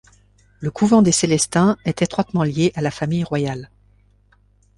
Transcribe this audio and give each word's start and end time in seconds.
Le 0.59 0.71
couvent 0.71 1.03
des 1.03 1.11
Célestins 1.11 1.77
est 1.85 2.01
étroitement 2.01 2.41
lié 2.41 2.71
à 2.73 2.81
la 2.81 2.89
famille 2.89 3.23
royale. 3.23 3.69